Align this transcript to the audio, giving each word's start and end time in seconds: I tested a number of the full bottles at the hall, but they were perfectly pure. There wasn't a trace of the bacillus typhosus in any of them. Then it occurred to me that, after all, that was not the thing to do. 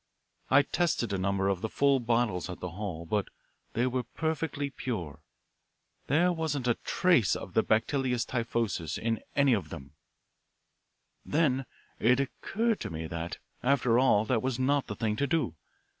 I 0.49 0.63
tested 0.63 1.13
a 1.13 1.17
number 1.19 1.47
of 1.47 1.61
the 1.61 1.69
full 1.69 1.99
bottles 1.99 2.49
at 2.49 2.59
the 2.59 2.71
hall, 2.71 3.05
but 3.05 3.27
they 3.73 3.85
were 3.85 4.01
perfectly 4.01 4.71
pure. 4.71 5.21
There 6.07 6.31
wasn't 6.33 6.67
a 6.67 6.79
trace 6.83 7.35
of 7.35 7.53
the 7.53 7.61
bacillus 7.61 8.25
typhosus 8.25 8.97
in 8.97 9.19
any 9.35 9.53
of 9.53 9.69
them. 9.69 9.91
Then 11.23 11.67
it 11.99 12.19
occurred 12.19 12.79
to 12.79 12.89
me 12.89 13.05
that, 13.05 13.37
after 13.61 13.99
all, 13.99 14.25
that 14.25 14.41
was 14.41 14.57
not 14.57 14.87
the 14.87 14.95
thing 14.95 15.15
to 15.17 15.27
do. 15.27 15.53